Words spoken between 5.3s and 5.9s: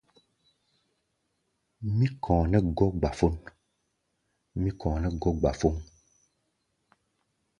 gbafón.